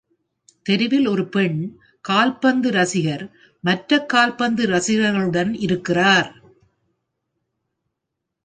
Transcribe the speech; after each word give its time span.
தெருவில் 0.65 1.07
ஒரு 1.07 1.27
பெண் 1.27 1.59
கால்பந்து 2.05 2.71
ரசிகர் 2.71 3.23
மற்ற 3.63 3.99
கால்பந்து 4.05 4.65
ரசிகர்களுடன் 4.67 5.51
இருக்கிறார். 5.59 6.31